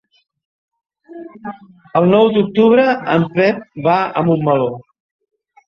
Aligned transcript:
El 1.99 2.09
nou 2.15 2.31
d'octubre 2.39 2.87
en 3.19 3.29
Pep 3.39 3.63
va 3.91 4.01
a 4.09 4.27
Montmeló. 4.33 4.75